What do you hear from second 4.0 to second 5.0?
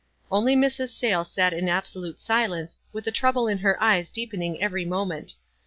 deepening every